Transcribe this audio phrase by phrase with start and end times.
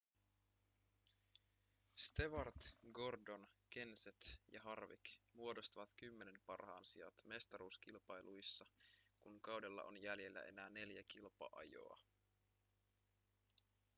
[2.05, 2.69] stewart
[2.99, 3.43] gordon
[3.75, 8.65] kenseth ja harvick muodostavat kymmenen parhaan sijat mestaruuskilpailuissa
[9.19, 11.97] kun kaudella on jäljellä enää neljä kilpa-ajoa